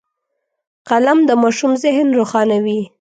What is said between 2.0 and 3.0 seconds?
روښانوي